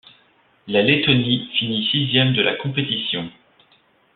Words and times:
La 0.65 0.81
Lettonie 0.81 1.47
finit 1.59 1.87
sixième 1.91 2.33
de 2.33 2.41
la 2.41 2.55
compétition. 2.55 3.29